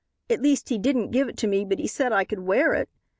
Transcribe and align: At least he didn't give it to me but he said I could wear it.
At 0.31 0.41
least 0.41 0.69
he 0.69 0.79
didn't 0.79 1.11
give 1.11 1.29
it 1.29 1.37
to 1.37 1.47
me 1.47 1.63
but 1.63 1.77
he 1.77 1.85
said 1.85 2.11
I 2.11 2.23
could 2.23 2.39
wear 2.39 2.73
it. 2.73 2.89